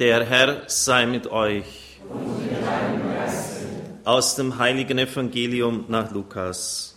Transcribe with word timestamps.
Der 0.00 0.24
Herr 0.24 0.62
sei 0.66 1.04
mit 1.04 1.26
euch. 1.26 2.00
Aus 4.02 4.34
dem 4.34 4.56
heiligen 4.56 4.96
Evangelium 4.96 5.84
nach 5.88 6.10
Lukas. 6.10 6.96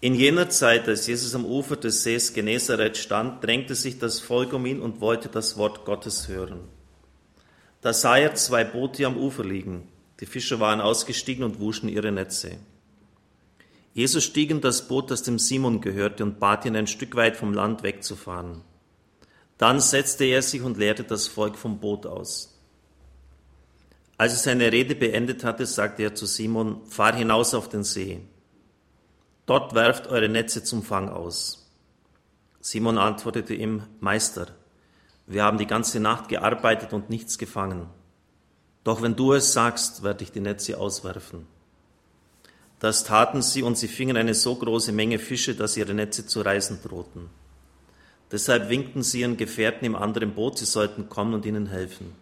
In 0.00 0.14
jener 0.14 0.48
Zeit, 0.48 0.86
als 0.86 1.08
Jesus 1.08 1.34
am 1.34 1.44
Ufer 1.44 1.74
des 1.74 2.04
Sees 2.04 2.32
Genezareth 2.32 2.96
stand, 2.96 3.42
drängte 3.42 3.74
sich 3.74 3.98
das 3.98 4.20
Volk 4.20 4.52
um 4.52 4.64
ihn 4.64 4.80
und 4.80 5.00
wollte 5.00 5.28
das 5.28 5.56
Wort 5.56 5.84
Gottes 5.84 6.28
hören. 6.28 6.60
Da 7.80 7.92
sah 7.92 8.16
er 8.16 8.36
zwei 8.36 8.62
Boote 8.62 9.04
am 9.04 9.16
Ufer 9.16 9.42
liegen. 9.42 9.88
Die 10.20 10.26
Fischer 10.26 10.60
waren 10.60 10.80
ausgestiegen 10.80 11.42
und 11.42 11.58
wuschen 11.58 11.88
ihre 11.88 12.12
Netze. 12.12 12.58
Jesus 13.92 14.22
stieg 14.22 14.52
in 14.52 14.60
das 14.60 14.86
Boot, 14.86 15.10
das 15.10 15.24
dem 15.24 15.40
Simon 15.40 15.80
gehörte, 15.80 16.22
und 16.22 16.38
bat 16.38 16.64
ihn, 16.64 16.76
ein 16.76 16.86
Stück 16.86 17.16
weit 17.16 17.36
vom 17.36 17.52
Land 17.52 17.82
wegzufahren. 17.82 18.62
Dann 19.58 19.80
setzte 19.80 20.24
er 20.24 20.42
sich 20.42 20.62
und 20.62 20.78
lehrte 20.78 21.04
das 21.04 21.26
Volk 21.26 21.56
vom 21.56 21.78
Boot 21.78 22.06
aus. 22.06 22.58
Als 24.16 24.32
er 24.32 24.38
seine 24.38 24.72
Rede 24.72 24.94
beendet 24.94 25.44
hatte, 25.44 25.66
sagte 25.66 26.02
er 26.02 26.14
zu 26.14 26.26
Simon, 26.26 26.84
fahr 26.86 27.14
hinaus 27.14 27.54
auf 27.54 27.68
den 27.68 27.84
See. 27.84 28.20
Dort 29.46 29.74
werft 29.74 30.06
eure 30.06 30.28
Netze 30.28 30.62
zum 30.64 30.82
Fang 30.82 31.08
aus. 31.08 31.70
Simon 32.60 32.96
antwortete 32.96 33.54
ihm, 33.54 33.82
Meister, 34.00 34.48
wir 35.26 35.44
haben 35.44 35.58
die 35.58 35.66
ganze 35.66 36.00
Nacht 36.00 36.28
gearbeitet 36.28 36.92
und 36.92 37.10
nichts 37.10 37.38
gefangen. 37.38 37.86
Doch 38.84 39.02
wenn 39.02 39.16
du 39.16 39.32
es 39.32 39.52
sagst, 39.52 40.02
werde 40.02 40.22
ich 40.22 40.32
die 40.32 40.40
Netze 40.40 40.78
auswerfen. 40.78 41.46
Das 42.78 43.04
taten 43.04 43.40
sie 43.40 43.62
und 43.62 43.78
sie 43.78 43.88
fingen 43.88 44.16
eine 44.16 44.34
so 44.34 44.54
große 44.54 44.92
Menge 44.92 45.18
Fische, 45.18 45.54
dass 45.54 45.76
ihre 45.76 45.94
Netze 45.94 46.26
zu 46.26 46.42
reißen 46.42 46.82
drohten. 46.82 47.30
Deshalb 48.30 48.68
winkten 48.68 49.02
sie 49.02 49.20
ihren 49.20 49.36
Gefährten 49.36 49.84
im 49.86 49.96
anderen 49.96 50.34
Boot, 50.34 50.58
sie 50.58 50.64
sollten 50.64 51.08
kommen 51.08 51.34
und 51.34 51.46
ihnen 51.46 51.66
helfen. 51.66 52.12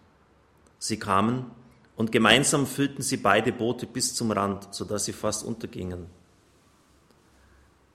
Sie 0.79 0.99
kamen 0.99 1.51
und 1.97 2.13
gemeinsam 2.13 2.67
füllten 2.67 3.03
sie 3.03 3.17
beide 3.17 3.53
Boote 3.53 3.87
bis 3.87 4.15
zum 4.15 4.31
Rand, 4.31 4.75
sodass 4.75 5.05
sie 5.05 5.13
fast 5.13 5.45
untergingen. 5.45 6.07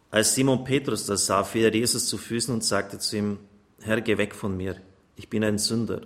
Als 0.10 0.36
Simon 0.36 0.64
Petrus 0.64 1.06
das 1.06 1.26
sah, 1.26 1.44
fiel 1.44 1.66
er 1.66 1.76
Jesus 1.76 2.08
zu 2.08 2.18
Füßen 2.18 2.54
und 2.54 2.64
sagte 2.64 2.98
zu 2.98 3.18
ihm, 3.18 3.40
Herr, 3.82 4.02
geh 4.02 4.18
weg 4.18 4.34
von 4.34 4.56
mir, 4.56 4.78
ich 5.16 5.30
bin 5.30 5.44
ein 5.44 5.58
Sünder. 5.58 6.02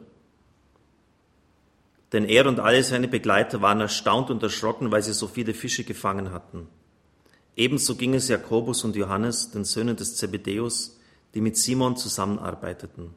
Denn 2.11 2.25
er 2.25 2.45
und 2.47 2.59
alle 2.59 2.83
seine 2.83 3.07
Begleiter 3.07 3.61
waren 3.61 3.79
erstaunt 3.79 4.29
und 4.29 4.43
erschrocken, 4.43 4.91
weil 4.91 5.03
sie 5.03 5.13
so 5.13 5.27
viele 5.27 5.53
Fische 5.53 5.83
gefangen 5.83 6.31
hatten. 6.31 6.67
Ebenso 7.55 7.95
ging 7.95 8.13
es 8.15 8.27
Jakobus 8.27 8.83
und 8.83 8.95
Johannes, 8.95 9.51
den 9.51 9.63
Söhnen 9.63 9.95
des 9.95 10.17
Zebedäus, 10.17 10.97
die 11.33 11.41
mit 11.41 11.57
Simon 11.57 11.97
zusammenarbeiteten. 11.97 13.13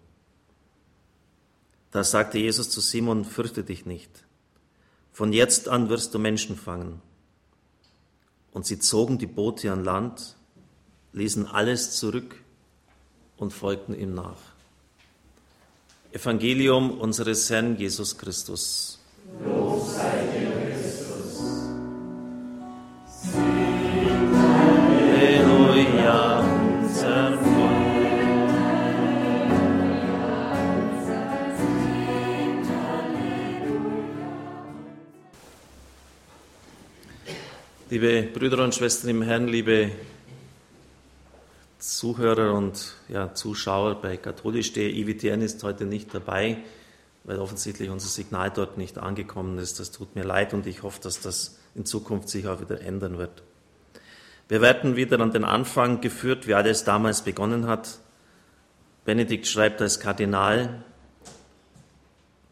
Da 1.90 2.04
sagte 2.04 2.38
Jesus 2.38 2.70
zu 2.70 2.80
Simon, 2.80 3.24
fürchte 3.24 3.62
dich 3.62 3.86
nicht. 3.86 4.10
Von 5.12 5.32
jetzt 5.32 5.68
an 5.68 5.88
wirst 5.88 6.14
du 6.14 6.18
Menschen 6.18 6.56
fangen. 6.56 7.00
Und 8.52 8.66
sie 8.66 8.78
zogen 8.78 9.18
die 9.18 9.26
Boote 9.26 9.72
an 9.72 9.84
Land, 9.84 10.36
ließen 11.12 11.46
alles 11.46 11.96
zurück 11.96 12.34
und 13.36 13.52
folgten 13.52 13.94
ihm 13.94 14.14
nach. 14.14 14.38
Evangelium 16.12 17.00
unseres 17.00 17.50
Herrn 17.50 17.76
Jesus 17.76 18.16
Christus. 18.16 19.00
Liebe 38.04 38.28
Brüder 38.38 38.62
und 38.62 38.74
Schwestern 38.74 39.08
im 39.08 39.22
Herrn, 39.22 39.48
liebe 39.48 39.90
Zuhörer 41.78 42.52
und 42.52 42.96
ja, 43.08 43.32
Zuschauer 43.32 43.94
bei 44.02 44.18
katholisch.de, 44.18 44.90
IWTN 44.90 45.40
ist 45.40 45.62
heute 45.62 45.86
nicht 45.86 46.14
dabei, 46.14 46.58
weil 47.22 47.38
offensichtlich 47.38 47.88
unser 47.88 48.08
Signal 48.08 48.50
dort 48.50 48.76
nicht 48.76 48.98
angekommen 48.98 49.56
ist. 49.56 49.80
Das 49.80 49.90
tut 49.90 50.16
mir 50.16 50.22
leid 50.22 50.52
und 50.52 50.66
ich 50.66 50.82
hoffe, 50.82 51.00
dass 51.00 51.20
das 51.20 51.58
in 51.74 51.86
Zukunft 51.86 52.28
sich 52.28 52.46
auch 52.46 52.60
wieder 52.60 52.82
ändern 52.82 53.16
wird. 53.16 53.42
Wir 54.48 54.60
werden 54.60 54.96
wieder 54.96 55.18
an 55.20 55.32
den 55.32 55.44
Anfang 55.44 56.02
geführt, 56.02 56.46
wie 56.46 56.52
alles 56.52 56.84
damals 56.84 57.22
begonnen 57.22 57.66
hat. 57.68 58.00
Benedikt 59.06 59.46
schreibt 59.46 59.80
als 59.80 59.98
Kardinal, 59.98 60.84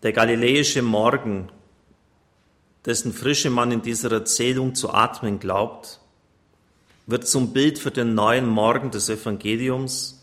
der 0.02 0.14
galiläische 0.14 0.80
Morgen 0.80 1.50
dessen 2.84 3.12
Frische 3.12 3.50
man 3.50 3.72
in 3.72 3.82
dieser 3.82 4.10
Erzählung 4.12 4.74
zu 4.74 4.92
atmen 4.92 5.38
glaubt, 5.38 6.00
wird 7.06 7.26
zum 7.26 7.52
Bild 7.52 7.78
für 7.78 7.90
den 7.90 8.14
neuen 8.14 8.46
Morgen 8.46 8.90
des 8.90 9.08
Evangeliums 9.08 10.22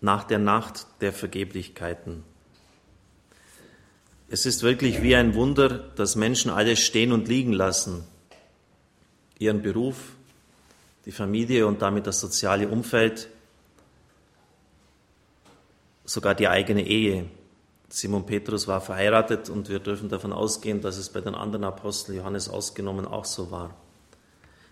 nach 0.00 0.24
der 0.24 0.38
Nacht 0.38 0.86
der 1.00 1.12
Vergeblichkeiten. 1.12 2.24
Es 4.28 4.44
ist 4.44 4.62
wirklich 4.62 5.02
wie 5.02 5.14
ein 5.14 5.34
Wunder, 5.34 5.68
dass 5.68 6.16
Menschen 6.16 6.50
alles 6.50 6.80
stehen 6.80 7.12
und 7.12 7.28
liegen 7.28 7.52
lassen. 7.52 8.04
Ihren 9.38 9.62
Beruf, 9.62 9.96
die 11.04 11.12
Familie 11.12 11.66
und 11.66 11.80
damit 11.80 12.06
das 12.08 12.20
soziale 12.20 12.68
Umfeld, 12.68 13.28
sogar 16.04 16.34
die 16.34 16.48
eigene 16.48 16.84
Ehe. 16.86 17.26
Simon 17.88 18.26
Petrus 18.26 18.66
war 18.66 18.80
verheiratet 18.80 19.48
und 19.48 19.68
wir 19.68 19.78
dürfen 19.78 20.08
davon 20.08 20.32
ausgehen, 20.32 20.80
dass 20.80 20.96
es 20.96 21.08
bei 21.08 21.20
den 21.20 21.34
anderen 21.34 21.64
Aposteln, 21.64 22.18
Johannes 22.18 22.48
ausgenommen, 22.48 23.06
auch 23.06 23.24
so 23.24 23.50
war. 23.50 23.74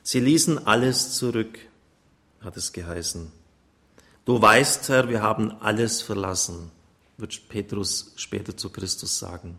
Sie 0.02 0.20
ließen 0.20 0.66
alles 0.66 1.14
zurück, 1.16 1.58
hat 2.40 2.56
es 2.56 2.72
geheißen. 2.72 3.30
Du 4.24 4.40
weißt, 4.40 4.88
Herr, 4.88 5.08
wir 5.08 5.22
haben 5.22 5.52
alles 5.60 6.02
verlassen, 6.02 6.70
wird 7.16 7.48
Petrus 7.48 8.12
später 8.16 8.56
zu 8.56 8.70
Christus 8.70 9.18
sagen. 9.18 9.58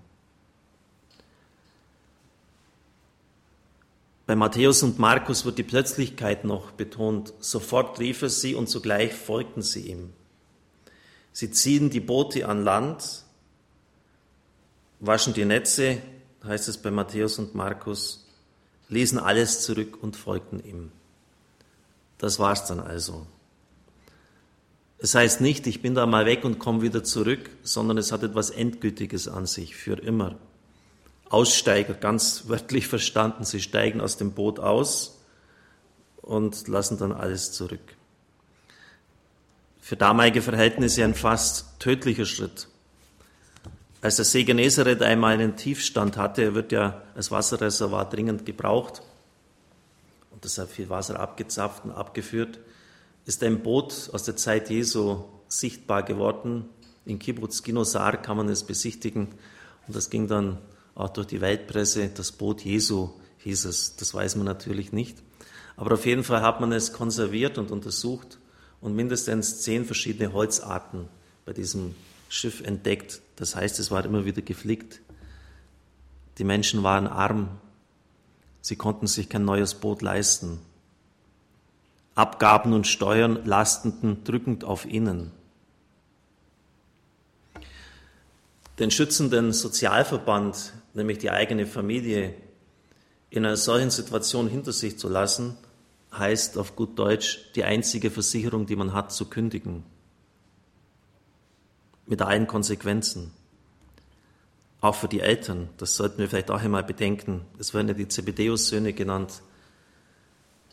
Bei 4.26 4.36
Matthäus 4.36 4.82
und 4.82 4.98
Markus 4.98 5.46
wird 5.46 5.60
die 5.60 5.64
Plötzlichkeit 5.64 6.46
noch 6.46 6.72
betont. 6.72 7.32
Sofort 7.40 8.00
rief 8.00 8.24
er 8.24 8.30
sie 8.30 8.56
und 8.56 8.68
sogleich 8.68 9.14
folgten 9.14 9.62
sie 9.62 9.88
ihm. 9.88 10.14
Sie 11.32 11.52
ziehen 11.52 11.92
die 11.92 12.00
Boote 12.00 12.48
an 12.48 12.64
Land, 12.64 13.25
waschen 15.00 15.34
die 15.34 15.46
Netze, 15.46 16.02
heißt 16.44 16.68
es 16.68 16.78
bei 16.78 16.92
Matthäus 16.92 17.40
und 17.40 17.56
Markus, 17.56 18.26
ließen 18.90 19.20
alles 19.20 19.62
zurück 19.62 19.98
und 20.02 20.16
folgten 20.16 20.64
ihm. 20.64 20.92
Das 22.18 22.40
war's 22.40 22.66
dann 22.68 22.80
also. 22.80 23.26
Es 24.98 25.14
heißt 25.14 25.42
nicht, 25.42 25.68
ich 25.68 25.82
bin 25.82 25.94
da 25.94 26.06
mal 26.06 26.26
weg 26.26 26.46
und 26.46 26.60
komme 26.60 26.82
wieder 26.82 27.04
zurück, 27.04 27.50
sondern 27.64 27.98
es 27.98 28.12
hat 28.12 28.24
etwas 28.24 28.50
Endgültiges 28.50 29.28
an 29.28 29.46
sich, 29.46 29.76
für 29.76 30.00
immer. 30.00 30.36
Aussteiger, 31.30 31.94
ganz 31.94 32.44
wörtlich 32.48 32.88
verstanden, 32.88 33.44
sie 33.44 33.62
steigen 33.62 34.00
aus 34.00 34.18
dem 34.18 34.32
Boot 34.32 34.60
aus 34.60 35.20
und 36.22 36.68
lassen 36.68 36.98
dann 36.98 37.12
alles 37.12 37.52
zurück. 37.52 37.96
Für 39.82 39.96
damalige 39.96 40.42
Verhältnisse 40.42 41.04
ein 41.04 41.14
fast 41.14 41.80
tödlicher 41.80 42.26
Schritt. 42.26 42.68
Als 44.06 44.18
der 44.18 44.26
See 44.26 44.44
Genezareth 44.44 45.02
einmal 45.02 45.34
einen 45.34 45.56
Tiefstand 45.56 46.16
hatte, 46.16 46.54
wird 46.54 46.72
ja 46.72 47.02
als 47.16 47.32
Wasserreservoir 47.32 48.08
dringend 48.08 48.46
gebraucht 48.46 49.02
und 50.30 50.44
deshalb 50.44 50.70
viel 50.70 50.90
Wasser 50.90 51.20
abgezapft 51.20 51.86
und 51.86 51.92
abgeführt, 51.92 52.60
ist 53.26 53.42
ein 53.42 53.64
Boot 53.64 54.12
aus 54.14 54.22
der 54.22 54.36
Zeit 54.36 54.70
Jesu 54.70 55.24
sichtbar 55.48 56.04
geworden. 56.04 56.70
In 57.08 57.18
Kibbutz 57.18 57.64
Ginosar 57.64 58.18
kann 58.22 58.38
man 58.38 58.47
es 58.47 58.62
besichtigen 58.64 59.29
und 59.88 59.96
das 59.96 60.12
ging 60.12 60.28
dann 60.28 60.59
auch 60.94 61.09
durch 61.09 61.26
die 61.26 61.41
Weltpresse. 61.41 62.09
Das 62.09 62.32
Boot 62.32 62.62
Jesu 62.62 63.09
hieß 63.40 63.66
es. 63.66 63.96
Das 63.96 64.14
weiß 64.14 64.35
man 64.35 64.46
natürlich 64.46 64.91
nicht. 64.91 65.18
Aber 65.78 65.96
auf 65.96 66.06
jeden 66.06 66.24
Fall 66.24 66.44
hat 66.44 66.62
man 66.62 66.72
es 66.74 66.94
konserviert 66.94 67.58
und 67.58 67.72
untersucht 67.72 68.38
und 68.82 68.96
mindestens 68.96 69.62
zehn 69.62 69.84
verschiedene 69.84 70.32
Holzarten 70.32 71.08
bei 71.44 71.53
diesem 71.53 71.96
Schiff 72.30 72.62
entdeckt. 72.62 73.22
Das 73.36 73.56
heißt, 73.56 73.80
es 73.80 73.92
war 73.92 74.04
immer 74.06 74.26
wieder 74.26 74.42
geflickt. 74.42 75.02
Die 76.38 76.44
Menschen 76.44 76.84
waren 76.84 77.08
arm. 77.08 77.50
Sie 78.62 78.76
konnten 78.76 79.08
sich 79.08 79.30
kein 79.30 79.46
neues 79.46 79.76
Boot 79.76 80.02
leisten. 80.02 80.60
Abgaben 82.16 82.74
und 82.74 82.88
Steuern 82.88 83.46
lasteten 83.46 84.24
drückend 84.24 84.64
auf 84.64 84.86
ihnen. 84.86 85.32
Den 88.80 88.92
schützenden 88.92 89.54
Sozialverband, 89.54 90.74
nämlich 90.94 91.18
die 91.18 91.32
eigene 91.32 91.66
Familie, 91.66 92.34
in 93.30 93.46
einer 93.46 93.58
solchen 93.58 93.92
Situation 93.92 94.48
hinter 94.48 94.74
sich 94.74 94.98
zu 94.98 95.10
lassen, 95.10 95.58
heißt 96.18 96.58
auf 96.58 96.76
gut 96.76 96.98
Deutsch, 96.98 97.40
die 97.56 97.64
einzige 97.64 98.10
Versicherung, 98.10 98.66
die 98.66 98.76
man 98.76 98.94
hat, 98.94 99.12
zu 99.12 99.26
kündigen. 99.26 99.84
Mit 102.07 102.22
allen 102.22 102.47
Konsequenzen. 102.47 103.31
Auch 104.81 104.96
für 104.96 105.07
die 105.07 105.22
Eltern, 105.22 105.69
das 105.78 105.96
sollten 105.96 106.19
wir 106.19 106.29
vielleicht 106.29 106.52
auch 106.52 106.61
einmal 106.61 106.84
bedenken. 106.84 107.41
Es 107.57 107.73
werden 107.73 107.87
ja 107.87 107.93
die 107.93 108.07
Zebedeus-Söhne 108.07 108.93
genannt, 108.93 109.41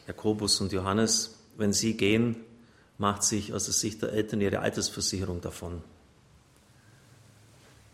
Jakobus 0.06 0.60
und 0.60 0.72
Johannes. 0.72 1.38
Wenn 1.56 1.72
sie 1.72 1.96
gehen, 1.96 2.36
macht 2.98 3.22
sich 3.22 3.52
aus 3.52 3.64
der 3.64 3.74
Sicht 3.74 4.02
der 4.02 4.12
Eltern 4.12 4.40
ihre 4.40 4.60
Altersversicherung 4.60 5.40
davon. 5.40 5.82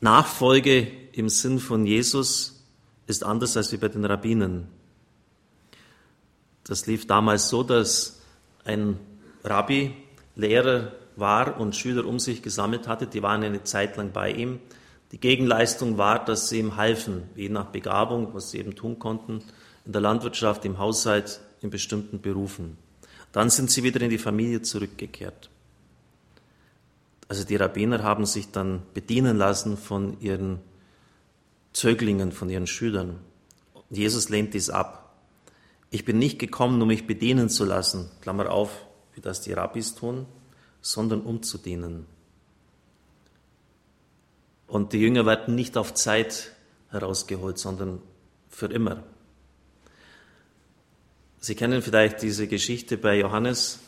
Nachfolge 0.01 0.87
im 1.13 1.29
Sinn 1.29 1.59
von 1.59 1.87
Jesus 1.87 2.65
ist 3.07 3.25
anders 3.25 3.57
als 3.57 3.73
wie 3.73 3.79
bei 3.79 3.89
den 3.89 4.05
Rabbinen. 4.05 4.69
Das 6.65 6.87
lief 6.87 7.07
damals 7.07 7.49
so, 7.49 7.63
dass 7.63 8.21
ein 8.65 8.99
Rabbi 9.43 9.95
Lehrer 10.37 10.93
war 11.19 11.61
und 11.61 11.77
Schüler 11.77 12.07
um 12.07 12.19
sich 12.19 12.43
gesammelt 12.43 12.89
hatte, 12.89 13.07
die 13.07 13.23
waren 13.23 13.43
eine 13.43 13.65
Zeit 13.65 13.97
lang 13.97 14.13
bei 14.13 14.33
ihm. 14.33 14.61
Die 15.13 15.19
Gegenleistung 15.21 15.99
war, 15.99 16.25
dass 16.25 16.49
sie 16.49 16.59
ihm 16.59 16.77
halfen, 16.77 17.25
je 17.35 17.49
nach 17.49 17.67
Begabung, 17.67 18.35
was 18.35 18.51
sie 18.51 18.59
eben 18.59 18.75
tun 18.75 18.99
konnten, 18.99 19.43
in 19.87 19.93
der 19.93 20.03
Landwirtschaft, 20.03 20.65
im 20.65 20.79
Haushalt, 20.79 21.41
in 21.63 21.71
bestimmten 21.71 22.21
Berufen. 22.21 22.77
Dann 23.33 23.51
sind 23.51 23.71
sie 23.71 23.83
wieder 23.83 24.01
in 24.01 24.11
die 24.11 24.19
Familie 24.19 24.63
zurückgekehrt. 24.63 25.51
Also 27.29 27.45
die 27.45 27.57
Rabbiner 27.57 28.03
haben 28.03 28.25
sich 28.25 28.51
dann 28.51 28.83
bedienen 28.95 29.37
lassen 29.37 29.77
von 29.77 30.19
ihren 30.21 30.61
Zöglingen, 31.73 32.33
von 32.33 32.49
ihren 32.49 32.67
Schülern. 32.67 33.19
Jesus 33.91 34.29
lehnt 34.31 34.55
dies 34.55 34.71
ab. 34.71 35.15
Ich 35.91 36.05
bin 36.05 36.19
nicht 36.19 36.39
gekommen, 36.39 36.81
um 36.83 36.89
mich 36.89 37.07
bedienen 37.07 37.49
zu 37.49 37.65
lassen, 37.65 38.11
Klammer 38.21 38.51
auf, 38.51 38.71
wie 39.15 39.21
das 39.21 39.41
die 39.41 39.53
Rabbis 39.53 39.95
tun, 39.95 40.27
sondern 40.81 41.23
um 41.23 41.43
zu 41.43 41.59
dienen. 41.59 42.07
Und 44.67 44.93
die 44.93 44.99
Jünger 44.99 45.27
werden 45.27 45.55
nicht 45.55 45.77
auf 45.77 45.95
Zeit 45.95 46.53
herausgeholt, 46.91 47.59
sondern 47.59 48.01
für 48.49 48.67
immer. 48.67 49.03
Sie 51.41 51.55
kennen 51.55 51.83
vielleicht 51.83 52.23
diese 52.23 52.49
Geschichte 52.49 52.99
bei 52.99 53.19
Johannes, 53.19 53.79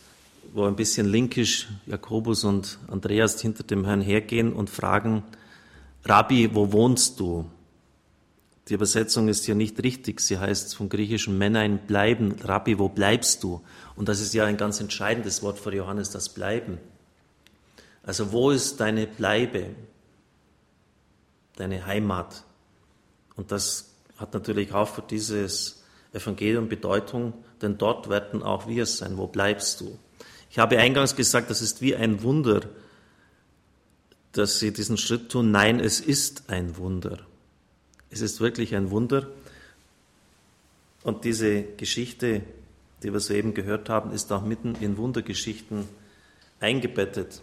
wo 0.55 0.65
ein 0.65 0.77
bisschen 0.77 1.07
linkisch 1.07 1.69
Jakobus 1.87 2.45
und 2.45 2.79
Andreas 2.89 3.41
hinter 3.41 3.65
dem 3.65 3.85
Herrn 3.85 4.01
hergehen 4.01 4.53
und 4.53 4.71
fragen, 4.71 5.23
Rabbi, 6.05 6.55
wo 6.55 6.73
wohnst 6.73 7.21
du? 7.21 7.45
Die 8.71 8.75
Übersetzung 8.75 9.27
ist 9.27 9.47
hier 9.47 9.57
nicht 9.57 9.83
richtig. 9.83 10.21
Sie 10.21 10.39
heißt 10.39 10.77
vom 10.77 10.89
griechischen 10.89 11.37
Männein 11.37 11.79
bleiben. 11.89 12.37
Rabbi, 12.41 12.79
wo 12.79 12.89
bleibst 12.89 13.43
du? 13.43 13.63
Und 13.97 14.09
das 14.09 14.21
ist 14.21 14.33
ja 14.33 14.45
ein 14.45 14.57
ganz 14.57 14.81
entscheidendes 14.81 15.43
Wort 15.43 15.59
für 15.59 15.75
Johannes, 15.75 16.11
das 16.11 16.29
Bleiben. 16.29 16.79
Also 18.05 18.31
wo 18.31 18.53
ist 18.53 18.79
deine 18.79 19.09
Bleibe? 19.09 19.71
Deine 21.57 21.85
Heimat? 21.85 22.45
Und 23.35 23.51
das 23.51 23.91
hat 24.19 24.35
natürlich 24.35 24.73
auch 24.73 24.89
für 24.89 25.03
dieses 25.03 25.83
Evangelium 26.13 26.69
Bedeutung, 26.69 27.33
denn 27.61 27.77
dort 27.77 28.09
werden 28.09 28.45
auch 28.45 28.69
wir 28.69 28.87
sein. 28.87 29.17
Wo 29.17 29.27
bleibst 29.27 29.81
du? 29.81 29.99
Ich 30.49 30.61
habe 30.61 30.79
eingangs 30.79 31.17
gesagt, 31.17 31.51
das 31.51 31.61
ist 31.61 31.81
wie 31.81 31.97
ein 31.97 32.23
Wunder, 32.23 32.61
dass 34.31 34.61
sie 34.61 34.73
diesen 34.73 34.97
Schritt 34.97 35.29
tun. 35.33 35.51
Nein, 35.51 35.81
es 35.81 35.99
ist 35.99 36.51
ein 36.51 36.77
Wunder. 36.77 37.27
Es 38.11 38.21
ist 38.21 38.41
wirklich 38.41 38.75
ein 38.75 38.91
Wunder. 38.91 39.29
Und 41.03 41.25
diese 41.25 41.63
Geschichte, 41.63 42.43
die 43.03 43.13
wir 43.13 43.21
soeben 43.21 43.55
gehört 43.55 43.89
haben, 43.89 44.13
ist 44.13 44.33
auch 44.33 44.43
mitten 44.43 44.75
in 44.81 44.97
Wundergeschichten 44.97 45.89
eingebettet. 46.59 47.41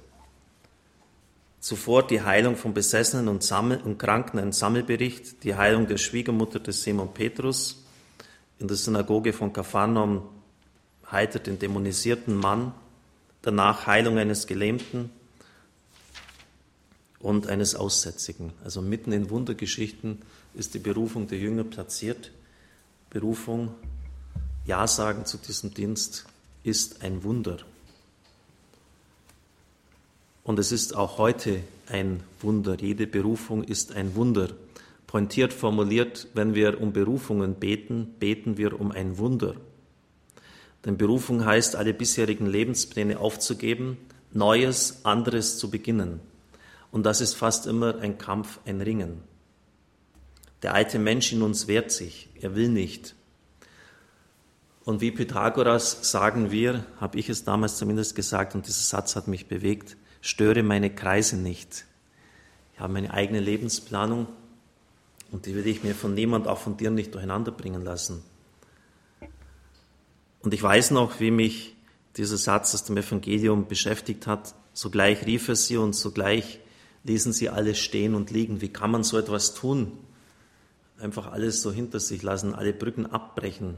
Zuvor 1.59 2.05
die 2.05 2.21
Heilung 2.21 2.55
von 2.55 2.73
Besessenen 2.73 3.27
und, 3.27 3.43
Sammel 3.43 3.81
und 3.81 3.97
Kranken, 3.97 4.39
ein 4.39 4.51
Sammelbericht, 4.51 5.43
die 5.43 5.55
Heilung 5.55 5.87
der 5.87 5.97
Schwiegermutter 5.97 6.59
des 6.59 6.83
Simon 6.83 7.13
Petrus. 7.13 7.83
In 8.59 8.67
der 8.67 8.77
Synagoge 8.77 9.33
von 9.33 9.53
Kapharnaum 9.53 10.29
heitert 11.11 11.47
den 11.47 11.57
dämonisierten 11.57 12.35
Mann, 12.35 12.73
danach 13.41 13.87
Heilung 13.87 14.17
eines 14.17 14.45
Gelähmten, 14.45 15.09
und 17.19 17.47
eines 17.47 17.75
Aussätzigen. 17.75 18.51
Also 18.63 18.81
mitten 18.81 19.11
in 19.11 19.29
Wundergeschichten 19.29 20.21
ist 20.57 20.73
die 20.73 20.79
Berufung 20.79 21.27
der 21.27 21.37
Jünger 21.37 21.63
platziert. 21.63 22.31
Berufung, 23.09 23.75
Ja 24.65 24.87
sagen 24.87 25.25
zu 25.25 25.37
diesem 25.37 25.73
Dienst 25.73 26.25
ist 26.63 27.03
ein 27.03 27.23
Wunder. 27.23 27.59
Und 30.43 30.59
es 30.59 30.71
ist 30.71 30.95
auch 30.95 31.17
heute 31.17 31.61
ein 31.87 32.23
Wunder. 32.41 32.75
Jede 32.79 33.05
Berufung 33.05 33.63
ist 33.63 33.95
ein 33.95 34.15
Wunder. 34.15 34.49
Pointiert 35.05 35.53
formuliert, 35.53 36.27
wenn 36.33 36.55
wir 36.55 36.81
um 36.81 36.91
Berufungen 36.91 37.55
beten, 37.55 38.15
beten 38.19 38.57
wir 38.57 38.79
um 38.79 38.91
ein 38.91 39.17
Wunder. 39.17 39.55
Denn 40.85 40.97
Berufung 40.97 41.45
heißt, 41.45 41.75
alle 41.75 41.93
bisherigen 41.93 42.47
Lebenspläne 42.47 43.19
aufzugeben, 43.19 43.97
Neues, 44.33 45.05
anderes 45.05 45.57
zu 45.57 45.69
beginnen. 45.69 46.19
Und 46.91 47.05
das 47.05 47.21
ist 47.21 47.35
fast 47.35 47.67
immer 47.67 47.99
ein 47.99 48.17
Kampf, 48.17 48.59
ein 48.65 48.81
Ringen. 48.81 49.21
Der 50.63 50.73
alte 50.73 50.99
Mensch 50.99 51.31
in 51.31 51.41
uns 51.41 51.67
wehrt 51.67 51.91
sich, 51.91 52.29
er 52.39 52.55
will 52.55 52.69
nicht. 52.69 53.15
Und 54.83 55.01
wie 55.01 55.11
Pythagoras 55.11 56.09
sagen 56.09 56.49
wir, 56.49 56.85
habe 56.99 57.19
ich 57.19 57.29
es 57.29 57.43
damals 57.43 57.77
zumindest 57.77 58.15
gesagt, 58.15 58.55
und 58.55 58.67
dieser 58.67 58.81
Satz 58.81 59.15
hat 59.15 59.27
mich 59.27 59.47
bewegt, 59.47 59.97
störe 60.21 60.63
meine 60.63 60.93
Kreise 60.93 61.35
nicht. 61.35 61.85
Ich 62.73 62.79
habe 62.79 62.93
meine 62.93 63.13
eigene 63.13 63.39
Lebensplanung 63.39 64.27
und 65.31 65.45
die 65.45 65.55
will 65.55 65.67
ich 65.67 65.83
mir 65.83 65.93
von 65.93 66.13
niemand, 66.13 66.47
auch 66.47 66.59
von 66.59 66.77
dir 66.77 66.89
nicht 66.89 67.13
durcheinander 67.13 67.51
bringen 67.51 67.83
lassen. 67.83 68.23
Und 70.41 70.53
ich 70.53 70.63
weiß 70.63 70.91
noch, 70.91 71.19
wie 71.19 71.31
mich 71.31 71.75
dieser 72.15 72.37
Satz 72.37 72.73
aus 72.73 72.85
dem 72.85 72.97
Evangelium 72.97 73.67
beschäftigt 73.67 74.27
hat. 74.27 74.55
Sogleich 74.73 75.25
rief 75.25 75.49
er 75.49 75.55
sie 75.55 75.77
und 75.77 75.93
sogleich 75.93 76.59
ließen 77.03 77.33
sie 77.33 77.49
alles 77.49 77.79
stehen 77.79 78.15
und 78.15 78.31
liegen. 78.31 78.61
Wie 78.61 78.69
kann 78.69 78.91
man 78.91 79.03
so 79.03 79.17
etwas 79.17 79.53
tun? 79.53 79.91
Einfach 80.99 81.31
alles 81.31 81.61
so 81.61 81.71
hinter 81.71 81.99
sich 81.99 82.23
lassen, 82.23 82.55
alle 82.55 82.73
Brücken 82.73 83.05
abbrechen. 83.05 83.77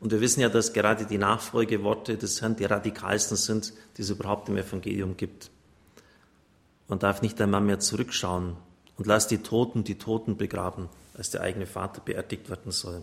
Und 0.00 0.12
wir 0.12 0.20
wissen 0.20 0.40
ja, 0.40 0.48
dass 0.48 0.72
gerade 0.72 1.06
die 1.06 1.18
Nachfolgeworte 1.18 2.16
des 2.16 2.40
Herrn 2.40 2.56
die 2.56 2.64
radikalsten 2.64 3.36
sind, 3.36 3.72
die 3.96 4.02
es 4.02 4.10
überhaupt 4.10 4.48
im 4.48 4.56
Evangelium 4.56 5.16
gibt. 5.16 5.50
Man 6.88 6.98
darf 6.98 7.22
nicht 7.22 7.40
einmal 7.40 7.60
mehr 7.60 7.80
zurückschauen 7.80 8.56
und 8.96 9.06
lass 9.06 9.26
die 9.26 9.38
Toten 9.38 9.84
die 9.84 9.98
Toten 9.98 10.36
begraben, 10.36 10.88
als 11.14 11.30
der 11.30 11.40
eigene 11.40 11.66
Vater 11.66 12.00
beerdigt 12.00 12.48
werden 12.48 12.72
soll. 12.72 13.02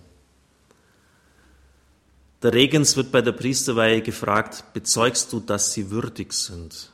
Der 2.42 2.54
Regens 2.54 2.98
wird 2.98 3.12
bei 3.12 3.22
der 3.22 3.32
Priesterweihe 3.32 4.02
gefragt, 4.02 4.66
bezeugst 4.74 5.32
du, 5.32 5.40
dass 5.40 5.74
sie 5.74 5.92
würdig 5.92 6.34
sind? 6.34 6.93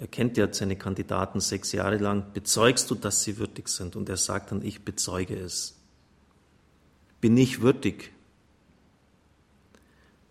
Er 0.00 0.06
kennt 0.06 0.38
ja 0.38 0.50
seine 0.50 0.76
Kandidaten 0.76 1.40
sechs 1.40 1.72
Jahre 1.72 1.98
lang. 1.98 2.32
Bezeugst 2.32 2.90
du, 2.90 2.94
dass 2.94 3.22
sie 3.22 3.36
würdig 3.36 3.68
sind? 3.68 3.96
Und 3.96 4.08
er 4.08 4.16
sagt 4.16 4.50
dann, 4.50 4.62
ich 4.62 4.82
bezeuge 4.82 5.38
es. 5.38 5.76
Bin 7.20 7.36
ich 7.36 7.60
würdig, 7.60 8.10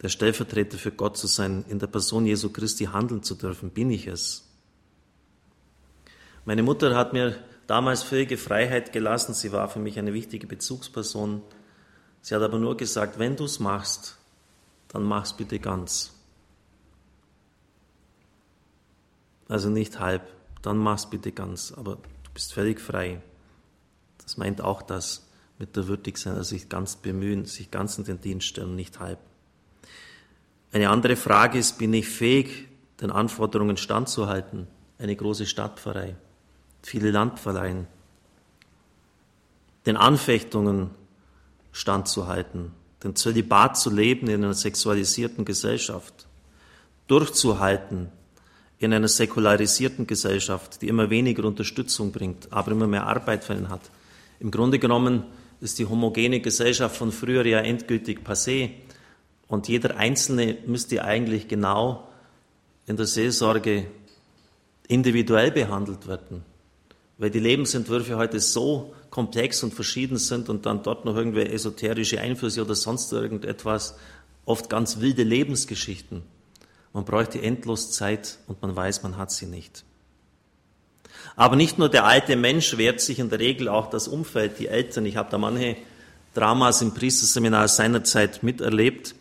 der 0.02 0.10
Stellvertreter 0.10 0.80
für 0.80 0.92
Gott 0.92 1.18
zu 1.18 1.28
sein, 1.28 1.66
in 1.70 1.78
der 1.78 1.86
Person 1.86 2.26
Jesu 2.26 2.50
Christi 2.50 2.86
handeln 2.86 3.22
zu 3.22 3.36
dürfen? 3.36 3.70
Bin 3.70 3.92
ich 3.92 4.08
es? 4.08 4.48
Meine 6.46 6.64
Mutter 6.64 6.96
hat 6.96 7.14
mir 7.14 7.38
damals 7.68 8.02
völlige 8.02 8.38
Freiheit 8.38 8.92
gelassen. 8.92 9.36
Sie 9.36 9.52
war 9.52 9.70
für 9.70 9.78
mich 9.78 10.00
eine 10.00 10.16
wichtige 10.16 10.48
Bezugsperson. 10.48 11.44
Sie 12.24 12.34
hat 12.34 12.42
aber 12.42 12.58
nur 12.58 12.76
gesagt, 12.76 13.20
wenn 13.20 13.36
du 13.36 13.46
es 13.46 13.60
machst, 13.60 14.18
dann 14.88 15.04
mach's 15.04 15.38
bitte 15.38 15.60
ganz. 15.60 16.19
Also 19.50 19.70
nicht 19.70 20.00
halb, 20.00 20.22
dann 20.62 20.78
mach's 20.78 21.10
bitte 21.10 21.34
ganz, 21.34 21.74
aber 21.76 21.96
du 21.96 22.32
bist 22.34 22.54
völlig 22.54 22.80
frei. 22.80 23.22
Das 24.24 24.38
meint 24.38 24.62
auch 24.62 24.82
das 24.82 25.28
mit 25.58 25.76
der 25.76 25.88
Würdigsein, 25.88 26.36
also 26.36 26.50
sich 26.50 26.70
ganz 26.70 26.96
bemühen, 26.96 27.46
sich 27.46 27.72
ganz 27.72 27.98
in 27.98 28.06
den 28.06 28.22
Dienst 28.22 28.48
stellen, 28.48 28.76
nicht 28.76 29.00
halb. 29.00 29.20
Eine 30.72 30.90
andere 30.90 31.16
Frage 31.16 31.58
ist, 31.58 31.80
bin 31.80 31.94
ich 31.94 32.08
fähig, 32.08 32.68
den 33.02 33.12
Anforderungen 33.12 33.76
standzuhalten? 33.76 34.68
Eine 35.00 35.16
große 35.16 35.46
Stadtpfarrei, 35.46 36.16
viele 36.84 37.12
Landpfarreien, 37.12 37.88
den 39.86 39.98
Anfechtungen 39.98 40.92
standzuhalten, 41.72 42.72
den 43.04 43.16
Zölibat 43.16 43.78
zu 43.78 43.90
leben 43.90 44.28
in 44.28 44.44
einer 44.44 44.54
sexualisierten 44.54 45.46
Gesellschaft, 45.46 46.28
durchzuhalten, 47.08 48.12
in 48.80 48.94
einer 48.94 49.10
säkularisierten 49.10 50.08
Gesellschaft, 50.08 50.82
die 50.82 50.88
immer 50.88 51.10
weniger 51.10 51.44
Unterstützung 51.44 52.12
bringt, 52.12 52.52
aber 52.52 52.72
immer 52.72 52.88
mehr 52.88 53.06
Arbeit 53.06 53.44
für 53.44 53.54
ihn 53.54 53.70
hat. 53.70 53.82
Im 54.40 54.52
Grunde 54.52 54.80
genommen 54.80 55.24
ist 55.60 55.80
die 55.80 55.86
homogene 55.86 56.40
Gesellschaft 56.40 56.96
von 56.96 57.12
früher 57.12 57.46
ja 57.46 57.60
endgültig 57.60 58.22
passé 58.26 58.72
und 59.48 59.68
jeder 59.68 59.98
Einzelne 59.98 60.58
müsste 60.66 61.04
eigentlich 61.04 61.50
genau 61.50 62.08
in 62.88 62.96
der 62.96 63.06
Seelsorge 63.06 63.86
individuell 64.88 65.52
behandelt 65.52 66.08
werden, 66.08 66.44
weil 67.18 67.30
die 67.30 67.40
Lebensentwürfe 67.40 68.16
heute 68.16 68.40
so 68.40 68.94
komplex 69.10 69.62
und 69.62 69.74
verschieden 69.74 70.18
sind 70.18 70.48
und 70.48 70.66
dann 70.66 70.84
dort 70.84 71.04
noch 71.04 71.18
irgendwelche 71.18 71.52
esoterische 71.52 72.22
Einflüsse 72.22 72.62
oder 72.62 72.76
sonst 72.76 73.12
irgendetwas, 73.12 73.98
oft 74.46 74.70
ganz 74.70 75.00
wilde 75.02 75.24
Lebensgeschichten. 75.24 76.24
Man 76.94 77.06
bräuchte 77.06 77.42
endlos 77.42 77.92
Zeit 77.92 78.40
und 78.48 78.62
man 78.62 78.76
weiß, 78.76 79.04
man 79.04 79.18
hat 79.18 79.32
sie 79.32 79.46
nicht. 79.46 79.84
Aber 81.36 81.56
nicht 81.56 81.78
nur 81.78 81.90
der 81.90 82.06
alte 82.06 82.36
Mensch 82.36 82.78
wehrt 82.78 83.02
sich 83.02 83.20
in 83.20 83.30
der 83.30 83.40
Regel 83.40 83.68
auch 83.70 83.90
das 83.90 84.08
Umfeld, 84.08 84.60
die 84.60 84.68
Eltern. 84.68 85.06
Ich 85.06 85.16
habe 85.16 85.30
da 85.30 85.38
manche 85.38 85.78
Dramas 86.34 86.82
im 86.82 86.94
Priesterseminar 86.94 87.68
seinerzeit 87.68 88.44
miterlebt, 88.44 89.16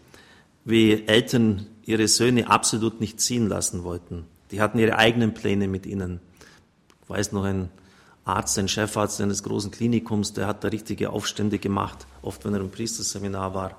wie 0.64 1.06
Eltern 1.06 1.66
ihre 1.84 2.08
Söhne 2.08 2.50
absolut 2.50 3.00
nicht 3.00 3.20
ziehen 3.20 3.48
lassen 3.48 3.84
wollten. 3.84 4.24
Die 4.50 4.60
hatten 4.60 4.78
ihre 4.78 4.96
eigenen 4.96 5.34
Pläne 5.34 5.68
mit 5.68 5.86
ihnen. 5.86 6.20
Ich 7.02 7.10
weiß 7.10 7.32
noch, 7.32 7.44
ein 7.44 7.70
Arzt, 8.24 8.58
ein 8.58 8.68
Chefarzt 8.68 9.20
eines 9.20 9.42
großen 9.42 9.70
Klinikums, 9.70 10.34
der 10.34 10.46
hat 10.46 10.62
da 10.62 10.68
richtige 10.68 11.10
Aufstände 11.10 11.58
gemacht, 11.58 12.06
oft 12.20 12.44
wenn 12.44 12.52
er 12.52 12.60
im 12.60 12.70
Priesterseminar 12.70 13.54
war. 13.54 13.76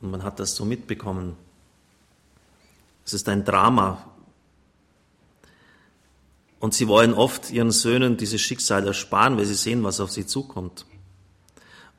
Und 0.00 0.10
man 0.10 0.22
hat 0.22 0.38
das 0.38 0.54
so 0.54 0.64
mitbekommen. 0.64 1.36
Es 3.06 3.14
ist 3.14 3.28
ein 3.28 3.44
Drama. 3.44 4.04
Und 6.58 6.74
sie 6.74 6.88
wollen 6.88 7.14
oft 7.14 7.50
ihren 7.52 7.70
Söhnen 7.70 8.16
dieses 8.16 8.40
Schicksal 8.40 8.86
ersparen, 8.86 9.38
weil 9.38 9.46
sie 9.46 9.54
sehen, 9.54 9.84
was 9.84 10.00
auf 10.00 10.10
sie 10.10 10.26
zukommt. 10.26 10.84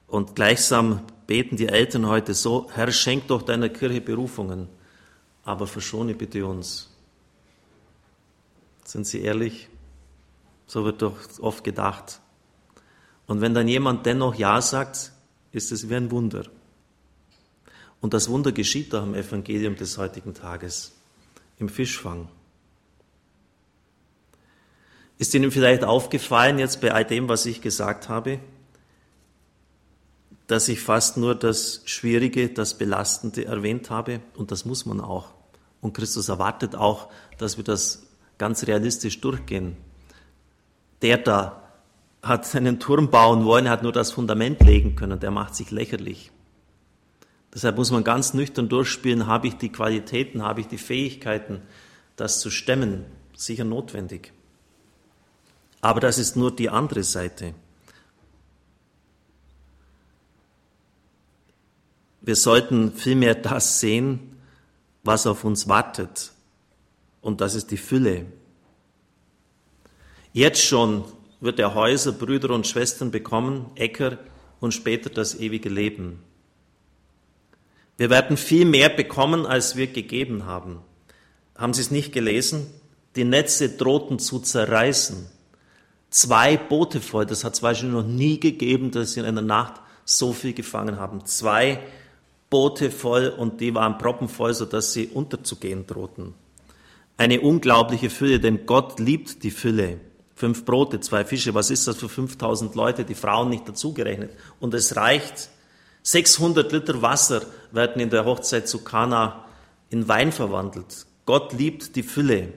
Und 0.08 0.36
gleichsam 0.36 1.02
beten 1.26 1.56
die 1.56 1.68
Eltern 1.68 2.08
heute 2.08 2.34
so, 2.34 2.70
Herr, 2.74 2.92
schenk 2.92 3.28
doch 3.28 3.42
deiner 3.42 3.70
Kirche 3.70 4.02
Berufungen, 4.02 4.68
aber 5.44 5.68
verschone 5.68 6.14
bitte 6.14 6.46
uns. 6.46 6.90
Sind 8.84 9.06
Sie 9.06 9.22
ehrlich? 9.22 9.70
So 10.66 10.84
wird 10.86 11.02
doch 11.02 11.18
oft 11.40 11.64
gedacht. 11.64 12.20
Und 13.28 13.42
wenn 13.42 13.54
dann 13.54 13.68
jemand 13.68 14.06
dennoch 14.06 14.36
Ja 14.36 14.62
sagt, 14.62 15.12
ist 15.52 15.72
es 15.72 15.90
wie 15.90 15.96
ein 15.96 16.12
Wunder. 16.12 16.44
Und 18.00 18.14
das 18.14 18.30
Wunder 18.30 18.52
geschieht 18.52 18.94
doch 18.94 19.04
im 19.04 19.16
Evangelium 19.16 19.76
des 19.76 19.98
heutigen 19.98 20.34
Tages, 20.34 20.94
im 21.58 21.70
Fischfang. 21.70 22.30
Ist 25.18 25.34
Ihnen 25.34 25.52
vielleicht 25.52 25.84
aufgefallen 25.84 26.60
jetzt 26.60 26.82
bei 26.82 26.94
all 26.94 27.04
dem, 27.04 27.28
was 27.28 27.46
ich 27.46 27.62
gesagt 27.62 28.08
habe, 28.08 28.40
dass 30.46 30.68
ich 30.68 30.80
fast 30.80 31.18
nur 31.18 31.36
das 31.36 31.82
Schwierige, 31.86 32.50
das 32.50 32.78
Belastende 32.78 33.46
erwähnt 33.46 33.90
habe? 33.90 34.22
Und 34.36 34.52
das 34.52 34.66
muss 34.66 34.86
man 34.86 35.02
auch. 35.02 35.34
Und 35.82 35.94
Christus 35.94 36.30
erwartet 36.30 36.76
auch, 36.76 37.10
dass 37.38 37.58
wir 37.58 37.64
das 37.64 38.08
ganz 38.38 38.66
realistisch 38.68 39.20
durchgehen. 39.20 39.76
Der 41.02 41.18
da 41.18 41.64
hat 42.22 42.56
einen 42.56 42.80
Turm 42.80 43.10
bauen 43.10 43.46
wollen, 43.46 43.70
hat 43.70 43.84
nur 43.84 43.92
das 43.92 44.12
Fundament 44.12 44.62
legen 44.62 44.96
können, 44.96 45.20
der 45.20 45.32
macht 45.32 45.56
sich 45.56 45.72
lächerlich. 45.72 46.32
Deshalb 47.58 47.78
muss 47.78 47.90
man 47.90 48.04
ganz 48.04 48.36
nüchtern 48.36 48.70
durchspielen, 48.70 49.26
habe 49.26 49.48
ich 49.48 49.56
die 49.56 49.72
Qualitäten, 49.72 50.44
habe 50.44 50.62
ich 50.62 50.68
die 50.68 50.78
Fähigkeiten, 50.78 51.64
das 52.16 52.40
zu 52.40 52.52
stemmen, 52.52 53.04
sicher 53.36 53.64
notwendig. 53.64 54.32
Aber 55.82 56.00
das 56.00 56.20
ist 56.20 56.36
nur 56.36 56.56
die 56.56 56.70
andere 56.70 57.02
Seite. 57.02 57.56
Wir 62.22 62.36
sollten 62.36 62.94
vielmehr 62.94 63.34
das 63.34 63.80
sehen, 63.80 64.38
was 65.04 65.26
auf 65.26 65.44
uns 65.44 65.68
wartet. 65.68 66.34
Und 67.22 67.42
das 67.42 67.56
ist 67.56 67.72
die 67.72 67.78
Fülle. 67.78 68.28
Jetzt 70.32 70.62
schon 70.62 71.06
wird 71.40 71.58
er 71.58 71.74
Häuser, 71.74 72.12
Brüder 72.12 72.52
und 72.52 72.68
Schwestern 72.68 73.10
bekommen, 73.10 73.72
Äcker 73.74 74.20
und 74.60 74.76
später 74.76 75.10
das 75.10 75.34
ewige 75.34 75.70
Leben. 75.70 76.22
Wir 77.98 78.10
werden 78.12 78.38
viel 78.38 78.66
mehr 78.66 78.90
bekommen, 78.90 79.46
als 79.46 79.76
wir 79.76 79.88
gegeben 79.88 80.46
haben. 80.46 80.80
Haben 81.56 81.74
Sie 81.74 81.82
es 81.82 81.92
nicht 81.92 82.14
gelesen? 82.14 82.68
Die 83.16 83.24
Netze 83.24 83.70
drohten 83.70 84.20
zu 84.20 84.40
zerreißen. 84.40 85.28
Zwei 86.12 86.58
Boote 86.58 87.02
voll, 87.02 87.26
das 87.26 87.44
hat 87.44 87.56
es 87.56 87.64
wahrscheinlich 87.64 87.96
noch 87.96 88.08
nie 88.08 88.40
gegeben, 88.40 88.92
dass 88.92 89.14
sie 89.14 89.20
in 89.20 89.26
einer 89.26 89.42
Nacht 89.42 89.82
so 90.06 90.32
viel 90.32 90.54
gefangen 90.54 91.00
haben. 91.00 91.26
Zwei 91.26 91.80
Boote 92.50 92.92
voll 92.92 93.28
und 93.28 93.60
die 93.60 93.74
waren 93.76 93.98
proppenvoll, 93.98 94.54
sodass 94.54 94.94
sie 94.94 95.08
unterzugehen 95.08 95.86
drohten. 95.86 96.34
Eine 97.18 97.42
unglaubliche 97.42 98.10
Fülle, 98.10 98.40
denn 98.40 98.66
Gott 98.66 99.00
liebt 99.00 99.44
die 99.44 99.52
Fülle. 99.52 100.00
Fünf 100.36 100.66
Brote, 100.66 101.00
zwei 101.00 101.26
Fische, 101.26 101.56
was 101.56 101.72
ist 101.72 101.88
das 101.88 101.98
für 101.98 102.08
5000 102.08 102.76
Leute, 102.76 103.04
die 103.04 103.16
Frauen 103.16 103.50
nicht 103.50 103.68
dazugerechnet? 103.68 104.32
Und 104.60 104.76
es 104.76 104.96
reicht 104.96 105.50
600 106.08 106.72
Liter 106.72 107.02
Wasser 107.02 107.42
werden 107.72 108.02
in 108.02 108.10
der 108.10 108.24
Hochzeit 108.24 108.70
zu 108.70 108.82
Kana 108.82 109.44
in 109.90 110.08
Wein 110.08 110.32
verwandelt. 110.32 111.06
Gott 111.26 111.52
liebt 111.52 111.98
die 111.98 112.04
Fülle. 112.04 112.54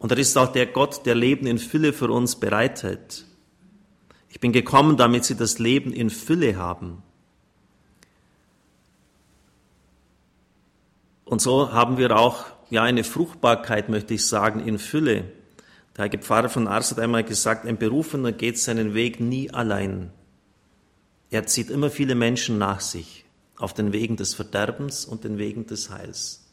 Und 0.00 0.10
er 0.10 0.18
ist 0.18 0.36
auch 0.36 0.50
der 0.50 0.66
Gott, 0.66 1.06
der 1.06 1.14
Leben 1.14 1.46
in 1.46 1.58
Fülle 1.58 1.92
für 1.92 2.10
uns 2.10 2.34
bereithält. 2.34 3.26
Ich 4.28 4.40
bin 4.40 4.50
gekommen, 4.50 4.96
damit 4.96 5.24
sie 5.24 5.36
das 5.36 5.60
Leben 5.60 5.92
in 5.92 6.10
Fülle 6.10 6.56
haben. 6.56 7.04
Und 11.26 11.40
so 11.40 11.70
haben 11.70 11.96
wir 11.96 12.18
auch 12.18 12.44
ja 12.70 12.82
eine 12.82 13.04
Fruchtbarkeit, 13.04 13.88
möchte 13.88 14.14
ich 14.14 14.26
sagen, 14.26 14.58
in 14.58 14.80
Fülle. 14.80 15.30
Der 15.96 16.02
Heilige 16.02 16.24
Pfarrer 16.24 16.48
von 16.48 16.66
Ars 16.66 16.90
hat 16.90 16.98
einmal 16.98 17.22
gesagt, 17.22 17.66
ein 17.66 17.78
Berufener 17.78 18.32
geht 18.32 18.58
seinen 18.58 18.94
Weg 18.94 19.20
nie 19.20 19.48
allein. 19.52 20.10
Er 21.34 21.48
zieht 21.48 21.68
immer 21.68 21.90
viele 21.90 22.14
Menschen 22.14 22.58
nach 22.58 22.78
sich 22.78 23.24
auf 23.56 23.74
den 23.74 23.92
Wegen 23.92 24.16
des 24.16 24.34
Verderbens 24.34 25.04
und 25.04 25.24
den 25.24 25.36
Wegen 25.36 25.66
des 25.66 25.90
Heils. 25.90 26.44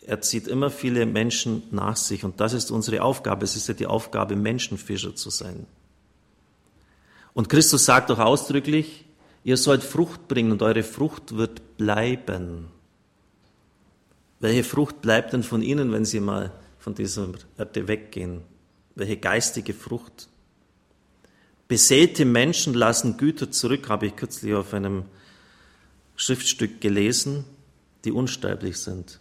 Er 0.00 0.22
zieht 0.22 0.48
immer 0.48 0.70
viele 0.70 1.04
Menschen 1.04 1.64
nach 1.70 1.98
sich 1.98 2.24
und 2.24 2.40
das 2.40 2.54
ist 2.54 2.70
unsere 2.70 3.02
Aufgabe. 3.02 3.44
Es 3.44 3.56
ist 3.56 3.68
ja 3.68 3.74
die 3.74 3.86
Aufgabe, 3.86 4.36
Menschenfischer 4.36 5.14
zu 5.14 5.28
sein. 5.28 5.66
Und 7.34 7.50
Christus 7.50 7.84
sagt 7.84 8.08
doch 8.08 8.20
ausdrücklich, 8.20 9.04
ihr 9.44 9.58
sollt 9.58 9.82
Frucht 9.82 10.26
bringen 10.26 10.52
und 10.52 10.62
eure 10.62 10.82
Frucht 10.82 11.36
wird 11.36 11.76
bleiben. 11.76 12.68
Welche 14.40 14.64
Frucht 14.64 15.02
bleibt 15.02 15.34
denn 15.34 15.42
von 15.42 15.60
Ihnen, 15.60 15.92
wenn 15.92 16.06
Sie 16.06 16.20
mal 16.20 16.52
von 16.78 16.94
dieser 16.94 17.28
Erde 17.58 17.86
weggehen? 17.86 18.40
Welche 18.94 19.18
geistige 19.18 19.74
Frucht? 19.74 20.30
Besäte 21.68 22.24
Menschen 22.24 22.74
lassen 22.74 23.16
Güter 23.16 23.50
zurück, 23.50 23.88
habe 23.88 24.06
ich 24.06 24.16
kürzlich 24.16 24.54
auf 24.54 24.74
einem 24.74 25.04
Schriftstück 26.16 26.80
gelesen, 26.80 27.44
die 28.04 28.12
unsterblich 28.12 28.76
sind. 28.78 29.18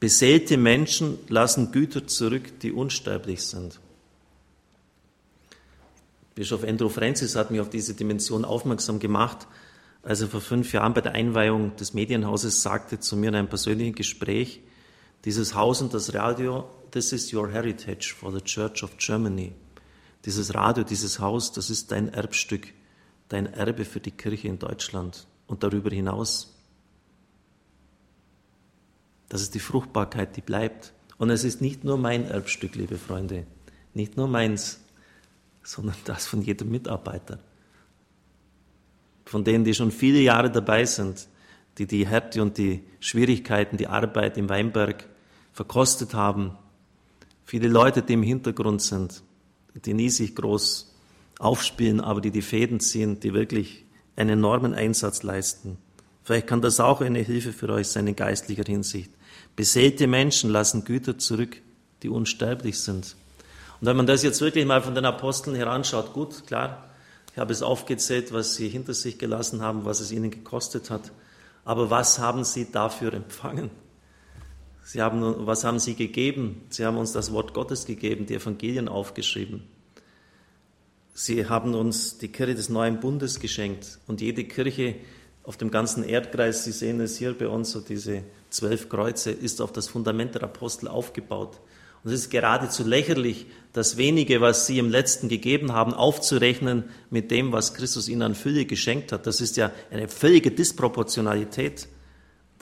Besäte 0.00 0.56
Menschen 0.56 1.18
lassen 1.28 1.70
Güter 1.70 2.06
zurück, 2.08 2.58
die 2.60 2.72
unsterblich 2.72 3.42
sind. 3.42 3.78
Bischof 6.34 6.64
Andrew 6.64 6.88
Francis 6.88 7.36
hat 7.36 7.50
mich 7.50 7.60
auf 7.60 7.70
diese 7.70 7.94
Dimension 7.94 8.44
aufmerksam 8.44 8.98
gemacht, 8.98 9.46
als 10.02 10.22
er 10.22 10.28
vor 10.28 10.40
fünf 10.40 10.72
Jahren 10.72 10.94
bei 10.94 11.02
der 11.02 11.12
Einweihung 11.12 11.76
des 11.76 11.94
Medienhauses 11.94 12.62
sagte 12.62 12.98
zu 12.98 13.16
mir 13.16 13.28
in 13.28 13.36
einem 13.36 13.48
persönlichen 13.48 13.94
Gespräch, 13.94 14.60
dieses 15.24 15.54
Haus 15.54 15.80
und 15.82 15.94
das 15.94 16.14
Radio, 16.14 16.68
this 16.90 17.12
is 17.12 17.32
your 17.32 17.48
heritage 17.48 18.12
for 18.18 18.32
the 18.32 18.40
Church 18.40 18.82
of 18.82 18.96
Germany. 18.96 19.52
Dieses 20.24 20.54
Radio, 20.54 20.84
dieses 20.84 21.18
Haus, 21.18 21.52
das 21.52 21.68
ist 21.68 21.90
dein 21.90 22.12
Erbstück, 22.12 22.68
dein 23.28 23.46
Erbe 23.52 23.84
für 23.84 24.00
die 24.00 24.12
Kirche 24.12 24.48
in 24.48 24.58
Deutschland 24.58 25.26
und 25.46 25.62
darüber 25.62 25.90
hinaus. 25.90 26.54
Das 29.28 29.42
ist 29.42 29.54
die 29.54 29.60
Fruchtbarkeit, 29.60 30.36
die 30.36 30.42
bleibt. 30.42 30.92
Und 31.18 31.30
es 31.30 31.44
ist 31.44 31.60
nicht 31.60 31.84
nur 31.84 31.98
mein 31.98 32.24
Erbstück, 32.24 32.74
liebe 32.74 32.98
Freunde, 32.98 33.46
nicht 33.94 34.16
nur 34.16 34.28
meins, 34.28 34.80
sondern 35.62 35.96
das 36.04 36.26
von 36.26 36.42
jedem 36.42 36.70
Mitarbeiter. 36.70 37.38
Von 39.24 39.44
denen, 39.44 39.64
die 39.64 39.74
schon 39.74 39.90
viele 39.90 40.20
Jahre 40.20 40.50
dabei 40.50 40.84
sind, 40.84 41.28
die 41.78 41.86
die 41.86 42.06
Härte 42.06 42.42
und 42.42 42.58
die 42.58 42.84
Schwierigkeiten, 43.00 43.76
die 43.76 43.86
Arbeit 43.86 44.36
im 44.36 44.48
Weinberg 44.48 45.08
verkostet 45.52 46.14
haben. 46.14 46.56
Viele 47.44 47.68
Leute, 47.68 48.02
die 48.02 48.12
im 48.12 48.22
Hintergrund 48.22 48.82
sind 48.82 49.22
die 49.74 49.94
nie 49.94 50.10
sich 50.10 50.34
groß 50.34 50.92
aufspielen, 51.38 52.00
aber 52.00 52.20
die 52.20 52.30
die 52.30 52.42
Fäden 52.42 52.80
ziehen, 52.80 53.20
die 53.20 53.34
wirklich 53.34 53.84
einen 54.16 54.30
enormen 54.30 54.74
Einsatz 54.74 55.22
leisten. 55.22 55.78
Vielleicht 56.24 56.46
kann 56.46 56.62
das 56.62 56.78
auch 56.80 57.00
eine 57.00 57.20
Hilfe 57.20 57.52
für 57.52 57.68
euch 57.70 57.88
sein 57.88 58.06
in 58.06 58.16
geistlicher 58.16 58.64
Hinsicht. 58.64 59.10
Besäte 59.56 60.06
Menschen 60.06 60.50
lassen 60.50 60.84
Güter 60.84 61.18
zurück, 61.18 61.60
die 62.02 62.08
unsterblich 62.08 62.80
sind. 62.80 63.16
Und 63.80 63.86
wenn 63.86 63.96
man 63.96 64.06
das 64.06 64.22
jetzt 64.22 64.40
wirklich 64.40 64.64
mal 64.64 64.82
von 64.82 64.94
den 64.94 65.04
Aposteln 65.04 65.56
heranschaut, 65.56 66.12
gut, 66.12 66.46
klar, 66.46 66.88
ich 67.32 67.38
habe 67.38 67.52
es 67.52 67.62
aufgezählt, 67.62 68.32
was 68.32 68.54
sie 68.54 68.68
hinter 68.68 68.94
sich 68.94 69.18
gelassen 69.18 69.62
haben, 69.62 69.84
was 69.84 70.00
es 70.00 70.12
ihnen 70.12 70.30
gekostet 70.30 70.90
hat. 70.90 71.10
Aber 71.64 71.90
was 71.90 72.18
haben 72.18 72.44
sie 72.44 72.70
dafür 72.70 73.14
empfangen? 73.14 73.70
Sie 74.84 75.00
haben, 75.00 75.46
was 75.46 75.64
haben 75.64 75.78
Sie 75.78 75.94
gegeben? 75.94 76.62
Sie 76.70 76.84
haben 76.84 76.96
uns 76.96 77.12
das 77.12 77.32
Wort 77.32 77.54
Gottes 77.54 77.86
gegeben, 77.86 78.26
die 78.26 78.34
Evangelien 78.34 78.88
aufgeschrieben. 78.88 79.62
Sie 81.14 81.46
haben 81.46 81.74
uns 81.74 82.18
die 82.18 82.28
Kirche 82.28 82.54
des 82.54 82.68
neuen 82.68 82.98
Bundes 83.00 83.38
geschenkt. 83.38 83.98
Und 84.06 84.20
jede 84.20 84.44
Kirche 84.44 84.96
auf 85.44 85.56
dem 85.56 85.70
ganzen 85.70 86.04
Erdkreis, 86.04 86.64
Sie 86.64 86.72
sehen 86.72 87.00
es 87.00 87.18
hier 87.18 87.36
bei 87.36 87.48
uns, 87.48 87.70
so 87.70 87.80
diese 87.80 88.22
zwölf 88.50 88.88
Kreuze, 88.88 89.30
ist 89.30 89.60
auf 89.60 89.72
das 89.72 89.88
Fundament 89.88 90.34
der 90.34 90.44
Apostel 90.44 90.88
aufgebaut. 90.88 91.60
Und 92.02 92.12
es 92.12 92.22
ist 92.22 92.30
geradezu 92.30 92.82
lächerlich, 92.82 93.46
das 93.72 93.96
wenige, 93.96 94.40
was 94.40 94.66
Sie 94.66 94.78
im 94.78 94.90
letzten 94.90 95.28
gegeben 95.28 95.72
haben, 95.72 95.94
aufzurechnen 95.94 96.84
mit 97.10 97.30
dem, 97.30 97.52
was 97.52 97.74
Christus 97.74 98.08
Ihnen 98.08 98.22
an 98.22 98.34
Fülle 98.34 98.64
geschenkt 98.64 99.12
hat. 99.12 99.26
Das 99.26 99.40
ist 99.40 99.56
ja 99.56 99.70
eine 99.90 100.08
völlige 100.08 100.50
Disproportionalität 100.50 101.88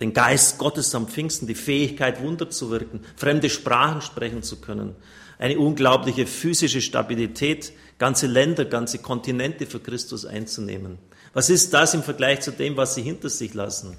den 0.01 0.15
Geist 0.15 0.59
Gottes 0.59 0.95
am 0.95 1.07
Pfingsten, 1.07 1.47
die 1.47 1.55
Fähigkeit, 1.55 2.23
Wunder 2.23 2.49
zu 2.51 2.71
wirken, 2.71 3.01
fremde 3.17 3.51
Sprachen 3.51 4.01
sprechen 4.01 4.43
zu 4.43 4.61
können, 4.61 4.97
eine 5.39 5.59
unglaubliche 5.59 6.27
physische 6.27 6.81
Stabilität, 6.81 7.73
ganze 7.99 8.27
Länder, 8.27 8.65
ganze 8.65 8.99
Kontinente 8.99 9.67
für 9.67 9.81
Christus 9.81 10.25
einzunehmen. 10.25 10.99
Was 11.33 11.51
ist 11.51 11.73
das 11.73 11.95
im 11.95 12.03
Vergleich 12.03 12.41
zu 12.41 12.51
dem, 12.51 12.77
was 12.77 12.95
sie 12.95 13.03
hinter 13.03 13.29
sich 13.29 13.55
lassen? 13.55 13.97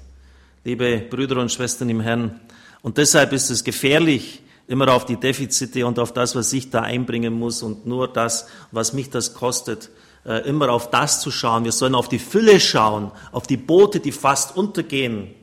Liebe 0.64 0.98
Brüder 0.98 1.40
und 1.40 1.50
Schwestern 1.50 1.88
im 1.88 2.00
Herrn, 2.00 2.40
und 2.82 2.98
deshalb 2.98 3.32
ist 3.32 3.48
es 3.48 3.62
gefährlich, 3.62 4.42
immer 4.66 4.92
auf 4.92 5.06
die 5.06 5.16
Defizite 5.16 5.86
und 5.86 5.98
auf 5.98 6.12
das, 6.12 6.34
was 6.34 6.52
ich 6.52 6.70
da 6.70 6.82
einbringen 6.82 7.32
muss 7.32 7.62
und 7.62 7.86
nur 7.86 8.12
das, 8.12 8.46
was 8.72 8.92
mich 8.92 9.08
das 9.08 9.34
kostet, 9.34 9.90
äh, 10.24 10.48
immer 10.48 10.70
auf 10.70 10.90
das 10.90 11.20
zu 11.20 11.30
schauen. 11.30 11.64
Wir 11.64 11.72
sollen 11.72 11.94
auf 11.94 12.08
die 12.08 12.18
Fülle 12.18 12.58
schauen, 12.58 13.12
auf 13.30 13.46
die 13.46 13.56
Boote, 13.56 14.00
die 14.00 14.12
fast 14.12 14.56
untergehen, 14.56 15.34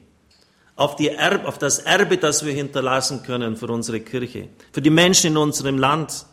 auf, 0.79 0.95
die 0.95 1.09
Erb, 1.09 1.45
auf 1.45 1.57
das 1.57 1.79
Erbe, 1.79 2.17
das 2.17 2.45
wir 2.45 2.53
hinterlassen 2.53 3.21
können 3.23 3.57
für 3.57 3.67
unsere 3.67 3.99
Kirche, 3.99 4.47
für 4.71 4.81
die 4.81 4.89
Menschen 4.89 5.31
in 5.31 5.37
unserem 5.37 5.77
Land. 5.77 6.25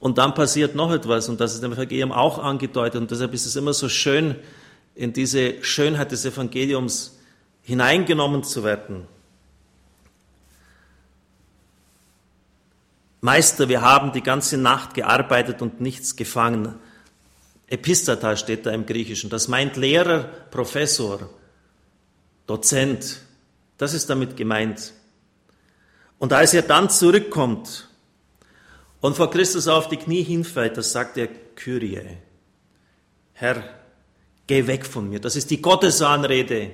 Und 0.00 0.16
dann 0.16 0.32
passiert 0.32 0.74
noch 0.74 0.90
etwas, 0.90 1.28
und 1.28 1.38
das 1.38 1.54
ist 1.54 1.62
im 1.62 1.72
Evangelium 1.74 2.10
auch 2.10 2.38
angedeutet, 2.38 3.02
und 3.02 3.10
deshalb 3.10 3.34
ist 3.34 3.44
es 3.44 3.56
immer 3.56 3.74
so 3.74 3.90
schön, 3.90 4.36
in 4.94 5.12
diese 5.12 5.62
Schönheit 5.62 6.10
des 6.10 6.24
Evangeliums 6.24 7.18
hineingenommen 7.62 8.42
zu 8.42 8.64
werden. 8.64 9.06
Meister, 13.20 13.68
wir 13.68 13.82
haben 13.82 14.12
die 14.12 14.22
ganze 14.22 14.56
Nacht 14.56 14.94
gearbeitet 14.94 15.60
und 15.60 15.82
nichts 15.82 16.16
gefangen. 16.16 16.76
Epistata 17.66 18.34
steht 18.36 18.64
da 18.64 18.70
im 18.70 18.86
Griechischen. 18.86 19.28
Das 19.28 19.48
meint 19.48 19.76
Lehrer, 19.76 20.20
Professor. 20.50 21.28
Dozent. 22.48 23.20
Das 23.76 23.94
ist 23.94 24.10
damit 24.10 24.36
gemeint. 24.36 24.92
Und 26.18 26.32
als 26.32 26.54
er 26.54 26.62
dann 26.62 26.90
zurückkommt 26.90 27.88
und 29.00 29.16
vor 29.16 29.30
Christus 29.30 29.68
auf 29.68 29.88
die 29.88 29.98
Knie 29.98 30.24
hinfällt, 30.24 30.76
das 30.76 30.90
sagt 30.90 31.16
er 31.16 31.28
Kyrie. 31.54 32.18
Herr, 33.34 33.62
geh 34.48 34.66
weg 34.66 34.84
von 34.84 35.08
mir. 35.08 35.20
Das 35.20 35.36
ist 35.36 35.50
die 35.50 35.62
Gottesanrede. 35.62 36.70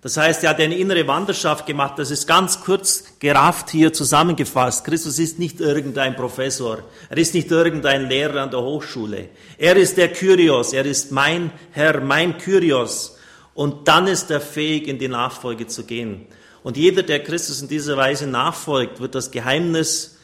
Das 0.00 0.16
heißt, 0.16 0.44
er 0.44 0.50
hat 0.50 0.60
eine 0.60 0.78
innere 0.78 1.06
Wanderschaft 1.06 1.66
gemacht. 1.66 1.98
Das 1.98 2.10
ist 2.10 2.26
ganz 2.26 2.60
kurz 2.60 3.18
gerafft 3.18 3.68
hier 3.68 3.92
zusammengefasst. 3.92 4.84
Christus 4.86 5.18
ist 5.18 5.38
nicht 5.38 5.60
irgendein 5.60 6.16
Professor. 6.16 6.78
Er 7.10 7.18
ist 7.18 7.34
nicht 7.34 7.50
irgendein 7.50 8.08
Lehrer 8.08 8.40
an 8.42 8.50
der 8.50 8.62
Hochschule. 8.62 9.28
Er 9.58 9.76
ist 9.76 9.98
der 9.98 10.10
Kyrios. 10.10 10.72
Er 10.72 10.86
ist 10.86 11.12
mein 11.12 11.50
Herr, 11.72 12.00
mein 12.00 12.38
Kyrios. 12.38 13.18
Und 13.60 13.88
dann 13.88 14.06
ist 14.06 14.30
er 14.30 14.40
fähig, 14.40 14.88
in 14.88 14.98
die 14.98 15.08
Nachfolge 15.08 15.66
zu 15.66 15.84
gehen. 15.84 16.24
Und 16.62 16.78
jeder, 16.78 17.02
der 17.02 17.22
Christus 17.22 17.60
in 17.60 17.68
dieser 17.68 17.94
Weise 17.94 18.26
nachfolgt, 18.26 19.00
wird 19.00 19.14
das 19.14 19.32
Geheimnis 19.32 20.16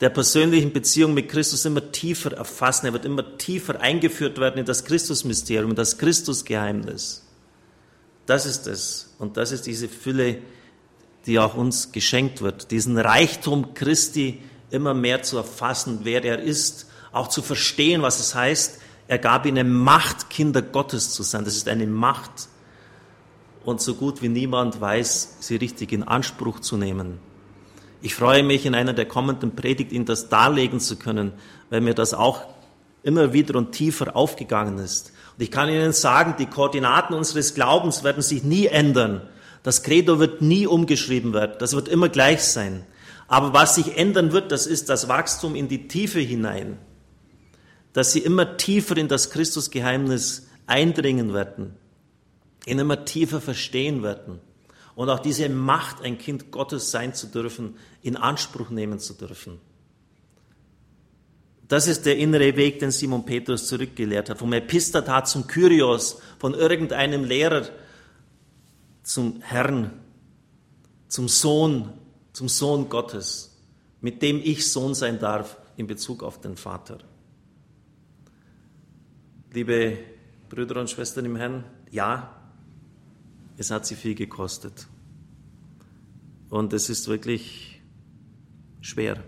der 0.00 0.10
persönlichen 0.10 0.72
Beziehung 0.72 1.14
mit 1.14 1.28
Christus 1.28 1.64
immer 1.64 1.92
tiefer 1.92 2.32
erfassen. 2.32 2.86
Er 2.86 2.92
wird 2.92 3.04
immer 3.04 3.38
tiefer 3.38 3.80
eingeführt 3.80 4.40
werden 4.40 4.58
in 4.58 4.64
das 4.64 4.84
Christusmysterium, 4.84 5.70
in 5.70 5.76
das 5.76 5.96
Christusgeheimnis. 5.96 7.24
Das 8.26 8.46
ist 8.46 8.66
es. 8.66 9.14
Und 9.20 9.36
das 9.36 9.52
ist 9.52 9.66
diese 9.66 9.88
Fülle, 9.88 10.38
die 11.26 11.38
auch 11.38 11.54
uns 11.54 11.92
geschenkt 11.92 12.42
wird. 12.42 12.72
Diesen 12.72 12.98
Reichtum 12.98 13.74
Christi 13.74 14.42
immer 14.72 14.92
mehr 14.92 15.22
zu 15.22 15.36
erfassen, 15.36 16.00
wer 16.02 16.24
er 16.24 16.40
ist, 16.40 16.88
auch 17.12 17.28
zu 17.28 17.42
verstehen, 17.42 18.02
was 18.02 18.18
es 18.18 18.34
heißt. 18.34 18.80
Er 19.06 19.18
gab 19.18 19.46
ihnen 19.46 19.72
Macht, 19.72 20.30
Kinder 20.30 20.62
Gottes 20.62 21.10
zu 21.10 21.22
sein. 21.22 21.44
Das 21.44 21.54
ist 21.54 21.68
eine 21.68 21.86
Macht, 21.86 22.48
und 23.64 23.80
so 23.80 23.94
gut 23.94 24.22
wie 24.22 24.28
niemand 24.28 24.80
weiß, 24.80 25.36
sie 25.40 25.56
richtig 25.56 25.92
in 25.92 26.02
Anspruch 26.02 26.60
zu 26.60 26.76
nehmen. 26.76 27.18
Ich 28.00 28.14
freue 28.14 28.42
mich, 28.42 28.66
in 28.66 28.74
einer 28.74 28.94
der 28.94 29.06
kommenden 29.06 29.54
Predigt 29.54 29.92
Ihnen 29.92 30.04
das 30.04 30.28
darlegen 30.28 30.80
zu 30.80 30.96
können, 30.96 31.32
weil 31.70 31.80
mir 31.80 31.94
das 31.94 32.14
auch 32.14 32.42
immer 33.04 33.32
wieder 33.32 33.56
und 33.56 33.72
tiefer 33.72 34.16
aufgegangen 34.16 34.78
ist. 34.78 35.12
Und 35.36 35.42
ich 35.42 35.50
kann 35.50 35.68
Ihnen 35.68 35.92
sagen, 35.92 36.34
die 36.38 36.46
Koordinaten 36.46 37.14
unseres 37.14 37.54
Glaubens 37.54 38.02
werden 38.02 38.22
sich 38.22 38.42
nie 38.42 38.66
ändern. 38.66 39.22
Das 39.62 39.84
Credo 39.84 40.18
wird 40.18 40.42
nie 40.42 40.66
umgeschrieben 40.66 41.32
werden. 41.32 41.54
Das 41.60 41.74
wird 41.74 41.86
immer 41.86 42.08
gleich 42.08 42.42
sein. 42.42 42.84
Aber 43.28 43.52
was 43.52 43.76
sich 43.76 43.96
ändern 43.96 44.32
wird, 44.32 44.50
das 44.50 44.66
ist 44.66 44.88
das 44.88 45.08
Wachstum 45.08 45.54
in 45.54 45.68
die 45.68 45.86
Tiefe 45.86 46.18
hinein. 46.18 46.78
Dass 47.92 48.12
Sie 48.12 48.18
immer 48.18 48.56
tiefer 48.56 48.96
in 48.96 49.06
das 49.06 49.30
Christusgeheimnis 49.30 50.48
eindringen 50.66 51.34
werden 51.34 51.76
ihn 52.66 52.78
immer 52.78 53.04
tiefer 53.04 53.40
verstehen 53.40 54.02
werden 54.02 54.40
und 54.94 55.08
auch 55.08 55.18
diese 55.18 55.48
Macht, 55.48 56.02
ein 56.02 56.18
Kind 56.18 56.50
Gottes 56.50 56.90
sein 56.90 57.14
zu 57.14 57.26
dürfen, 57.26 57.76
in 58.02 58.16
Anspruch 58.16 58.70
nehmen 58.70 58.98
zu 58.98 59.14
dürfen. 59.14 59.58
Das 61.68 61.86
ist 61.86 62.04
der 62.04 62.18
innere 62.18 62.54
Weg, 62.56 62.80
den 62.80 62.90
Simon 62.90 63.24
Petrus 63.24 63.66
zurückgelehrt 63.66 64.28
hat. 64.28 64.38
Vom 64.38 64.52
Epistatat 64.52 65.26
zum 65.26 65.46
Kyrios, 65.46 66.20
von 66.38 66.52
irgendeinem 66.52 67.24
Lehrer 67.24 67.66
zum 69.02 69.40
Herrn, 69.40 69.90
zum 71.08 71.28
Sohn, 71.28 71.88
zum 72.34 72.48
Sohn 72.48 72.90
Gottes, 72.90 73.58
mit 74.02 74.20
dem 74.20 74.40
ich 74.42 74.70
Sohn 74.70 74.94
sein 74.94 75.18
darf 75.18 75.56
in 75.76 75.86
Bezug 75.86 76.22
auf 76.22 76.40
den 76.40 76.56
Vater. 76.56 76.98
Liebe 79.52 79.98
Brüder 80.50 80.80
und 80.80 80.90
Schwestern 80.90 81.24
im 81.24 81.36
Herrn, 81.36 81.64
ja, 81.90 82.41
es 83.56 83.70
hat 83.70 83.86
sie 83.86 83.96
viel 83.96 84.14
gekostet. 84.14 84.88
Und 86.48 86.72
es 86.72 86.88
ist 86.88 87.08
wirklich 87.08 87.82
schwer, 88.80 89.22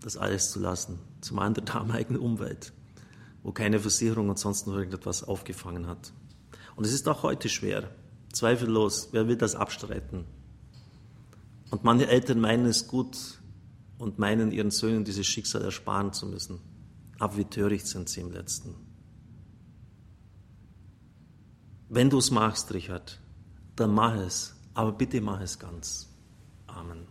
das 0.00 0.16
alles 0.16 0.50
zu 0.50 0.60
lassen, 0.60 0.98
zum 1.20 1.38
anderen 1.38 1.66
damaligen 1.66 2.16
Umwelt, 2.16 2.72
wo 3.42 3.52
keine 3.52 3.80
Versicherung 3.80 4.28
und 4.28 4.38
sonst 4.38 4.66
noch 4.66 4.74
irgendetwas 4.74 5.24
aufgefangen 5.24 5.86
hat. 5.86 6.12
Und 6.76 6.84
es 6.84 6.92
ist 6.92 7.08
auch 7.08 7.22
heute 7.22 7.48
schwer, 7.48 7.90
zweifellos. 8.32 9.08
Wer 9.12 9.26
will 9.26 9.36
das 9.36 9.54
abstreiten? 9.54 10.24
Und 11.70 11.82
manche 11.82 12.08
Eltern 12.08 12.40
meinen 12.40 12.66
es 12.66 12.86
gut 12.86 13.40
und 13.98 14.18
meinen 14.18 14.52
ihren 14.52 14.70
Söhnen 14.70 15.04
dieses 15.04 15.26
Schicksal 15.26 15.62
ersparen 15.62 16.12
zu 16.12 16.26
müssen. 16.26 16.60
Aber 17.18 17.36
wie 17.36 17.44
töricht 17.44 17.86
sind 17.86 18.08
sie 18.08 18.20
im 18.20 18.30
letzten. 18.30 18.85
Wenn 21.88 22.10
du 22.10 22.18
es 22.18 22.30
machst, 22.30 22.74
Richard, 22.74 23.20
dann 23.76 23.94
mach 23.94 24.16
es. 24.16 24.54
Aber 24.74 24.92
bitte 24.92 25.20
mach 25.20 25.40
es 25.40 25.58
ganz. 25.58 26.08
Amen. 26.66 27.06